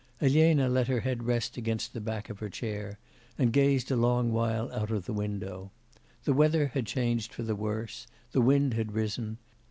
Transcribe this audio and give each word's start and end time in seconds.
Elena 0.19 0.67
let 0.67 0.87
her 0.87 1.01
head 1.01 1.27
rest 1.27 1.57
against 1.57 1.93
the 1.93 2.01
back 2.01 2.31
of 2.31 2.39
her 2.39 2.49
chair, 2.49 2.97
and 3.37 3.53
gazed 3.53 3.91
a 3.91 3.95
long 3.95 4.31
while 4.31 4.71
out 4.73 4.89
of 4.89 5.05
the 5.05 5.13
window. 5.13 5.69
The 6.23 6.33
weather 6.33 6.69
had 6.69 6.87
changed 6.87 7.31
for 7.31 7.43
the 7.43 7.55
worse; 7.55 8.07
the 8.31 8.41
wind 8.41 8.73
had 8.73 8.93
risen. 8.93 9.37